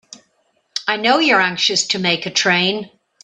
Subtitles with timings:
[0.87, 2.89] I know you're anxious to make a train.